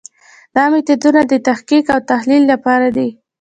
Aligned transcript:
دا 0.55 0.63
میتودونه 0.71 1.21
د 1.31 1.33
تحقیق 1.47 1.85
او 1.93 1.99
تحلیل 2.11 2.43
لپاره 2.51 2.87
دي. 2.95 3.09